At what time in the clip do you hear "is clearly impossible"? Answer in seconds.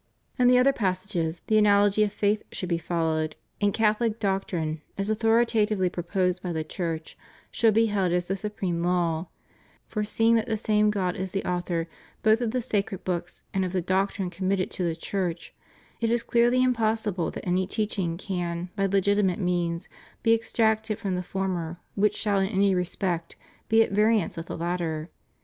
16.09-17.29